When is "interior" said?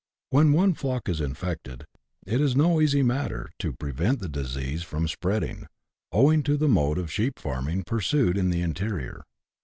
8.63-9.23